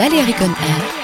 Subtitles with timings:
[0.00, 0.99] Balearic Air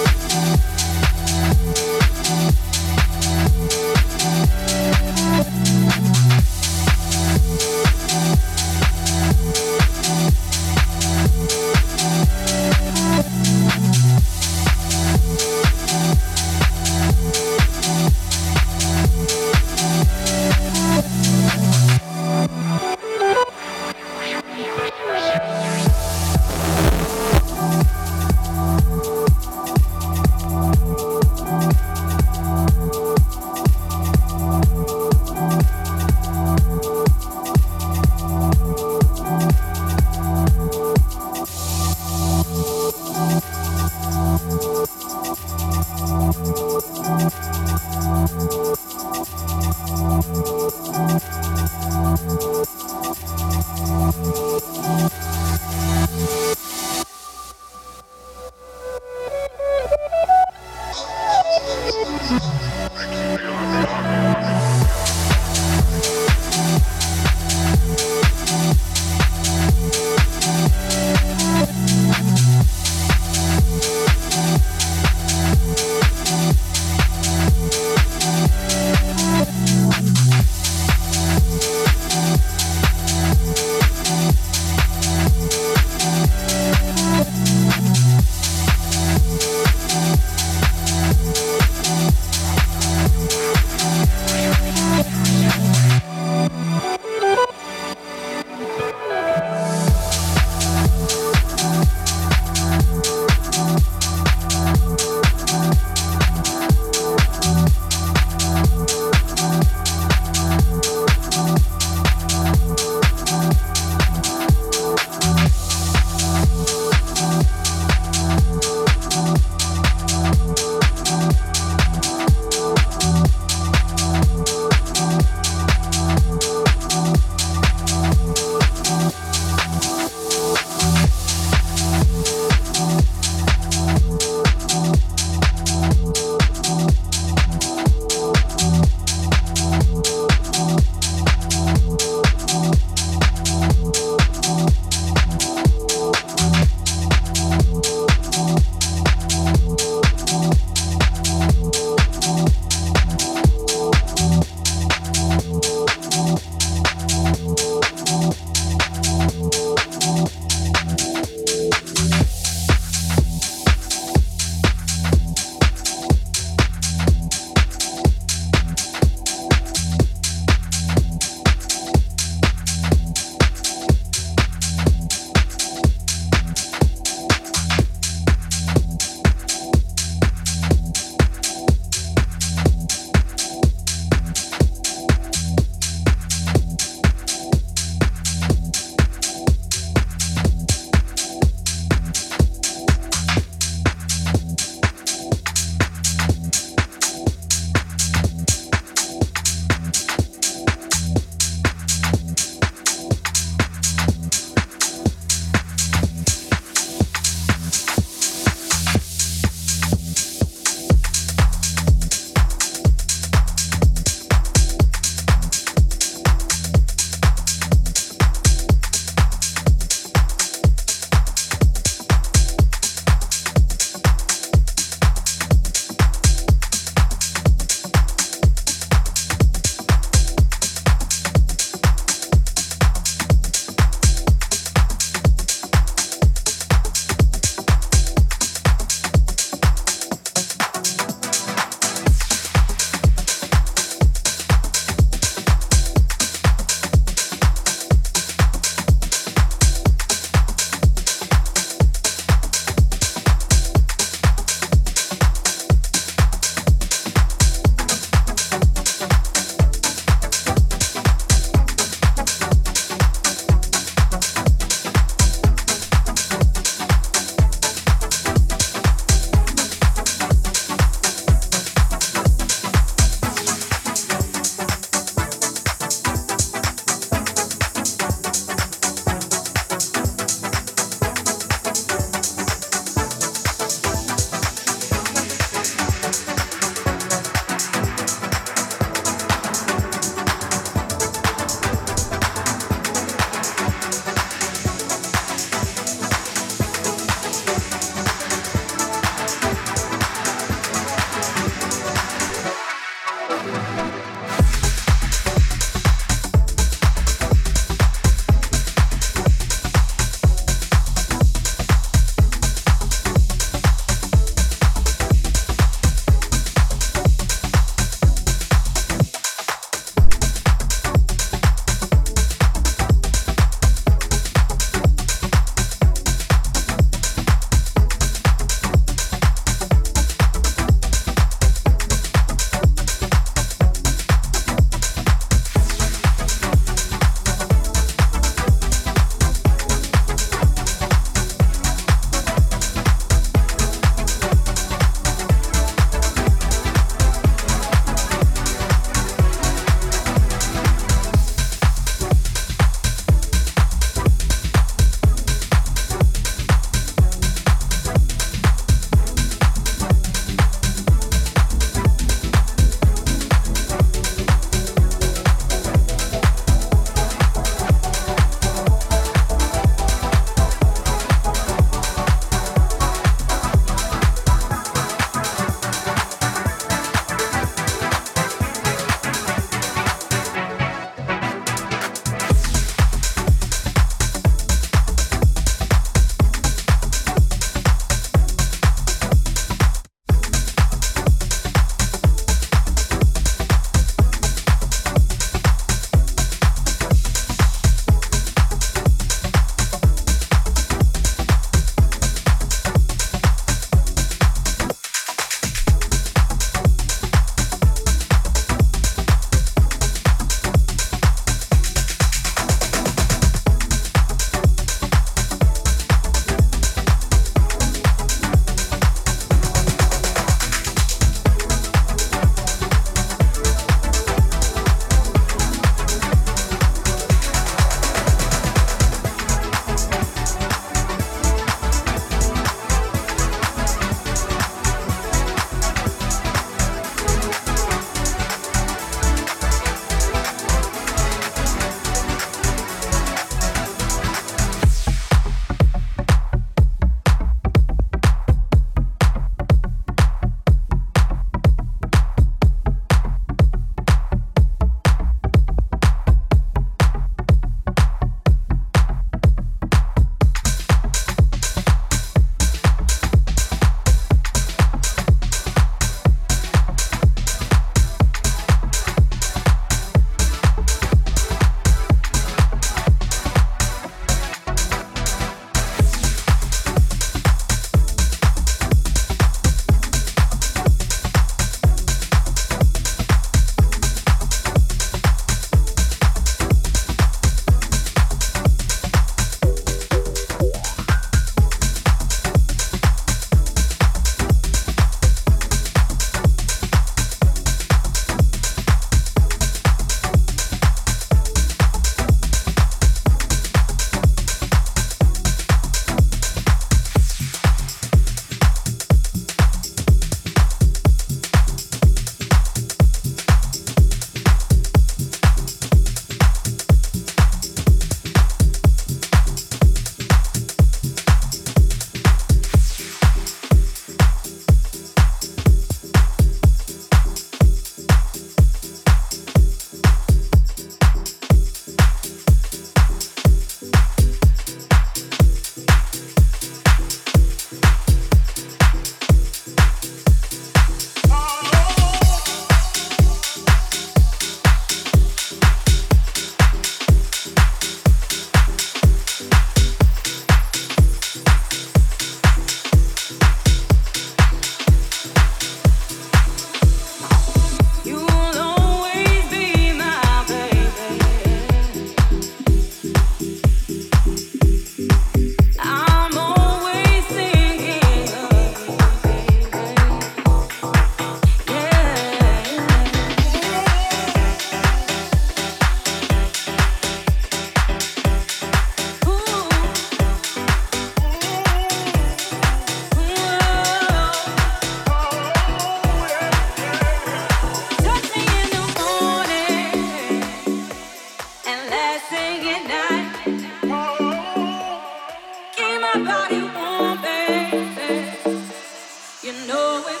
[599.23, 600.00] You know it.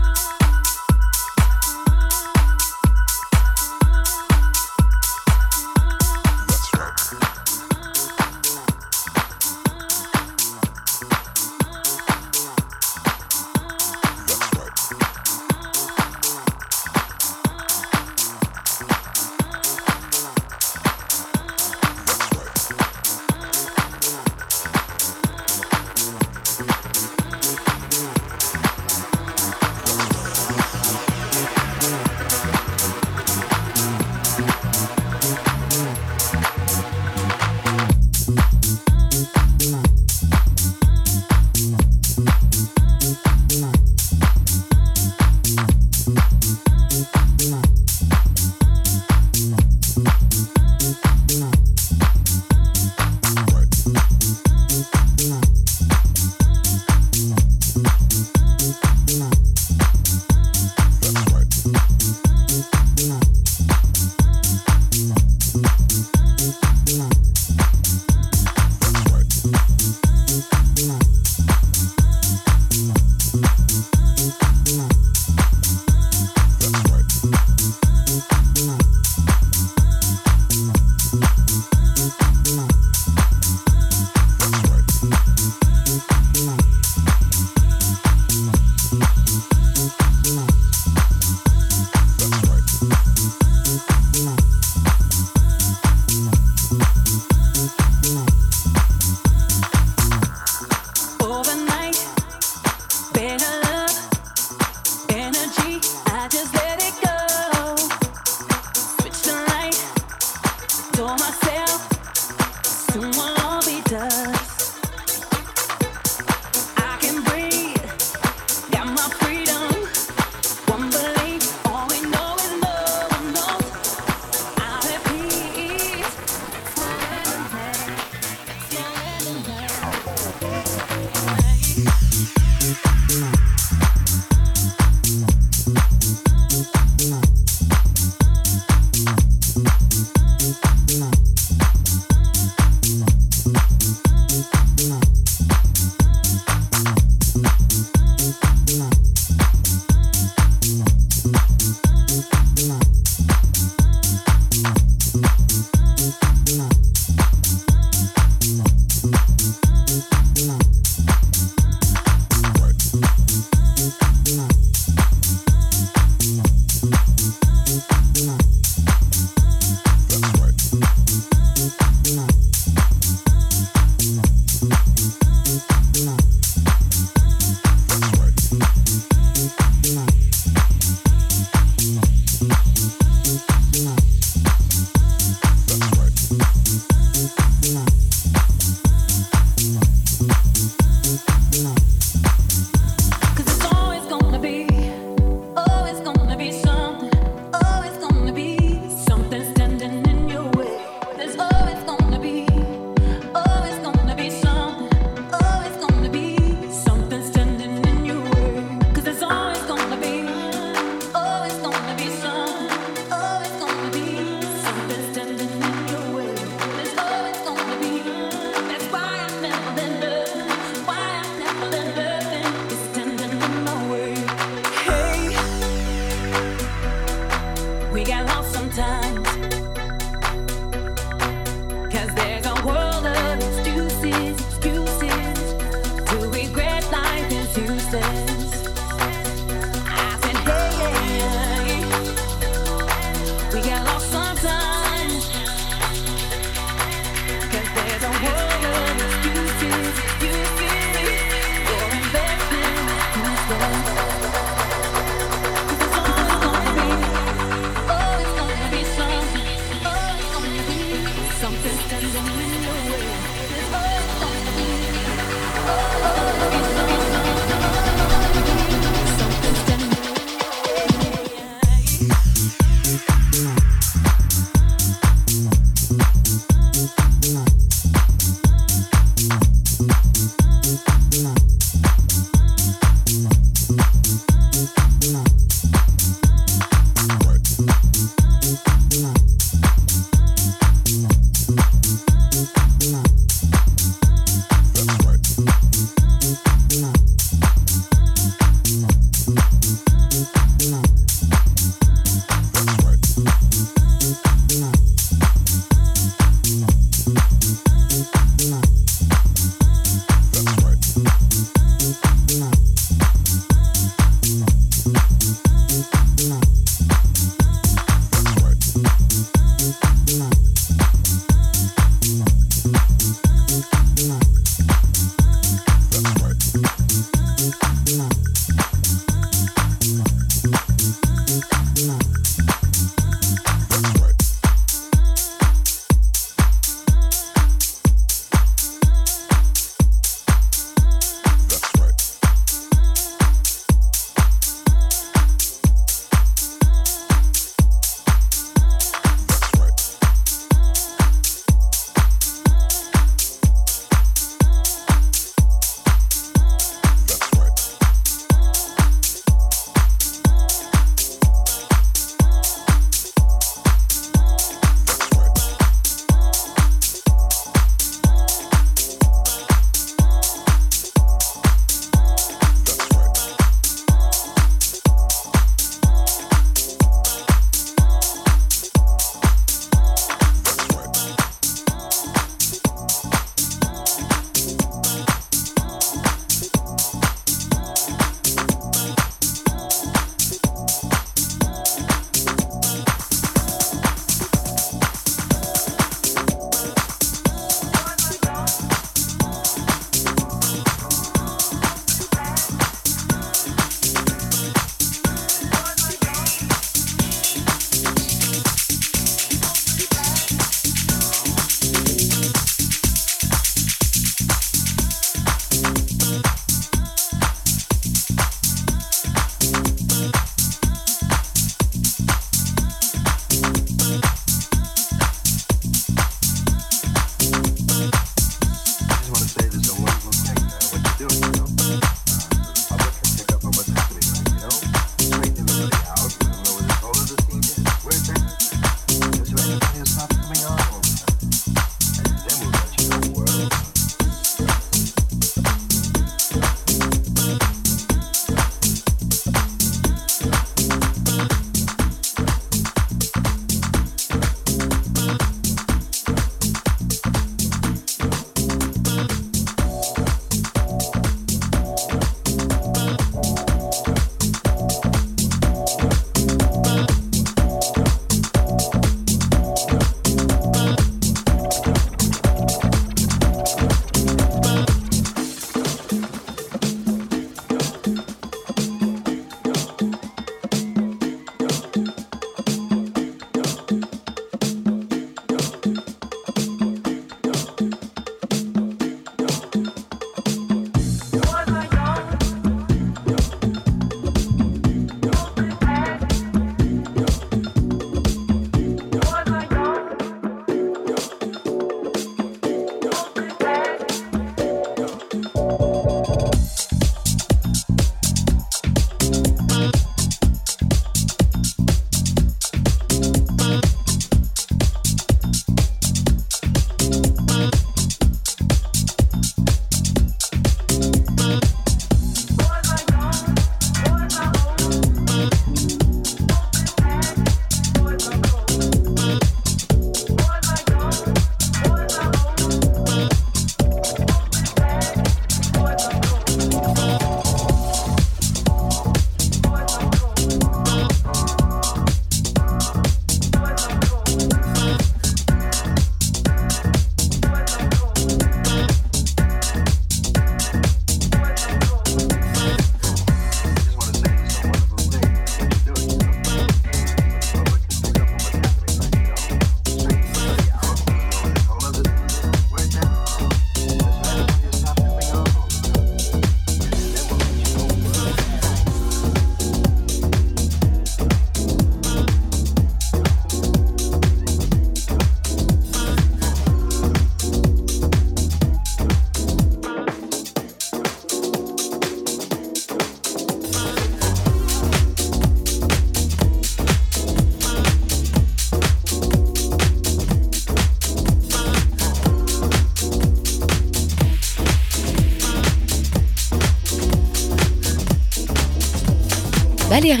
[599.90, 600.00] Air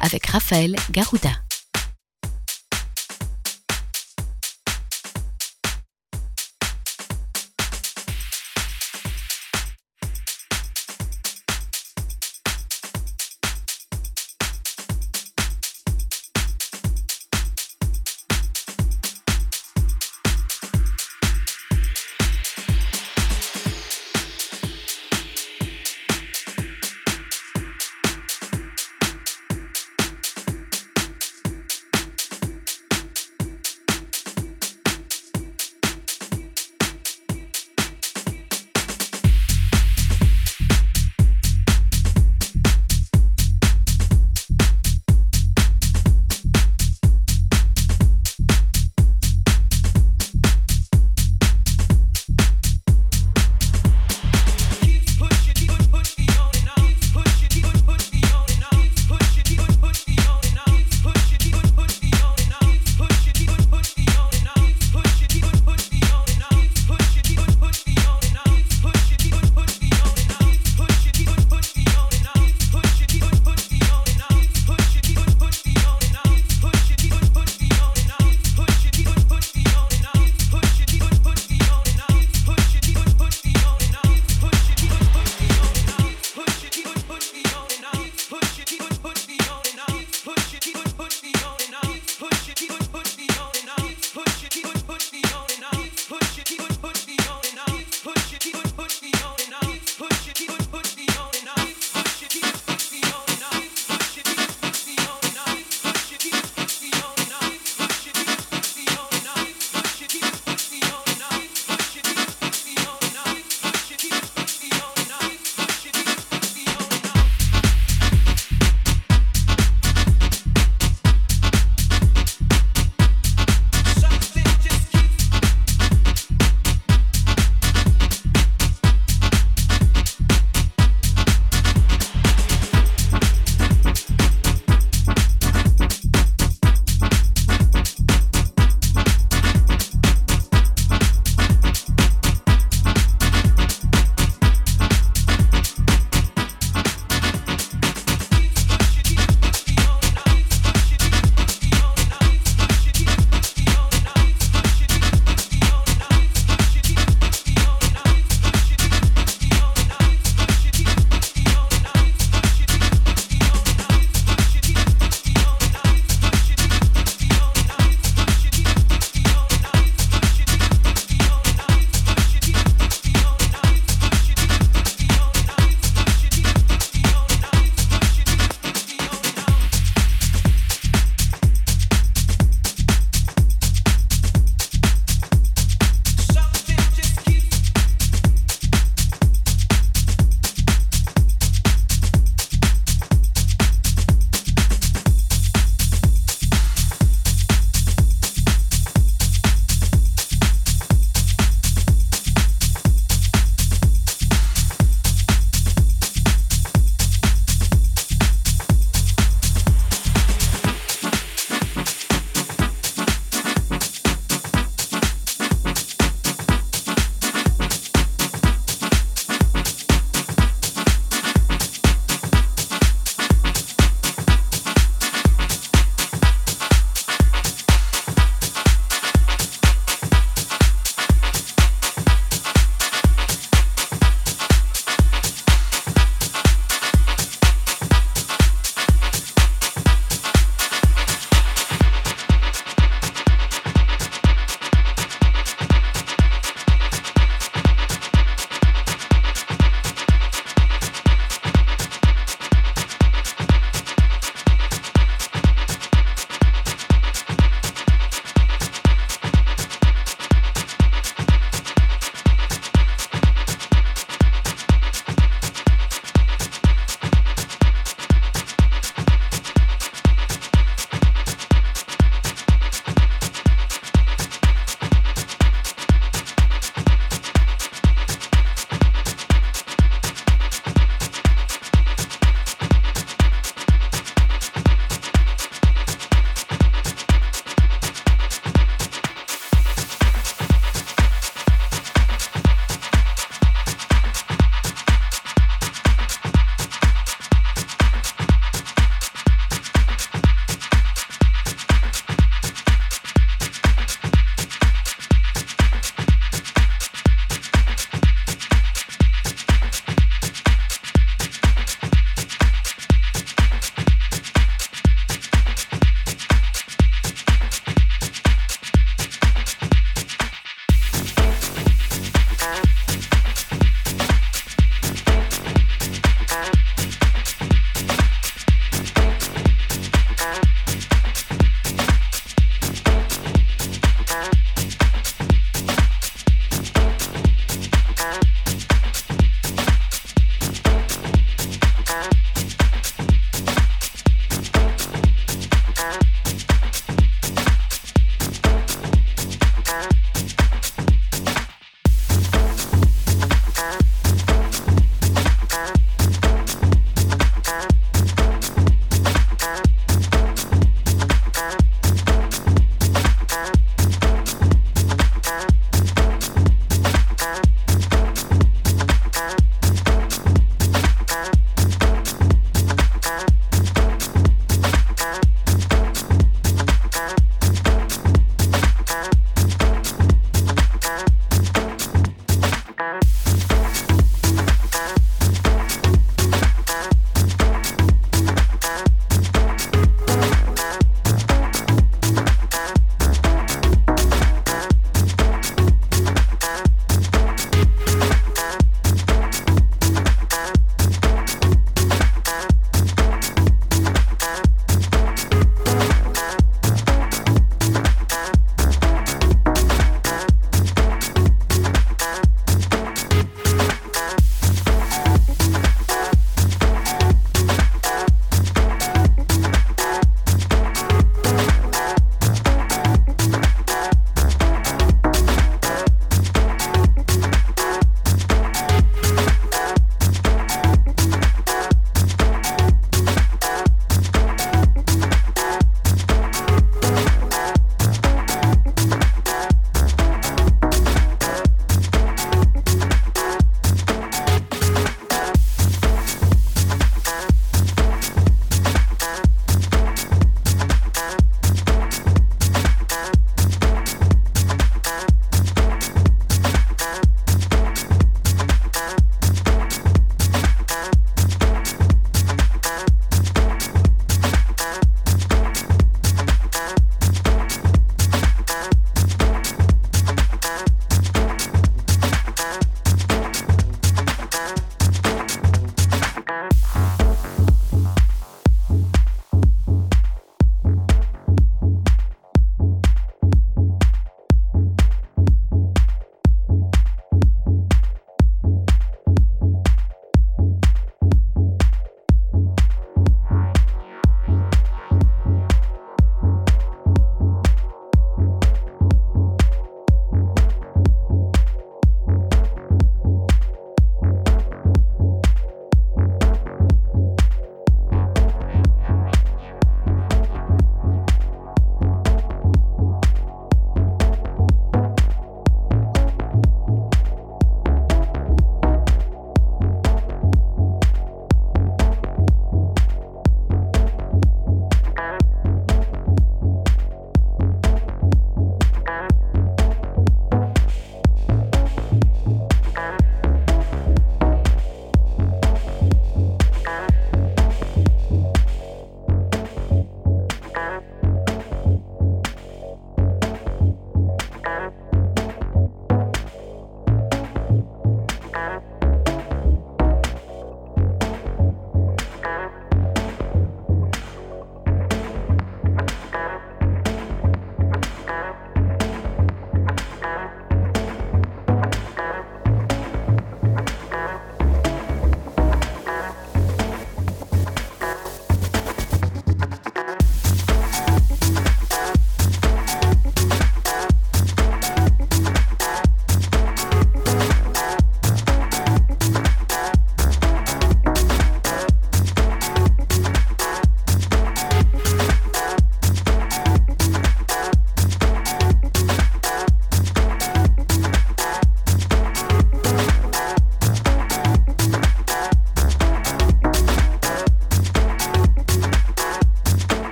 [0.00, 1.49] avec Raphaël Garouda.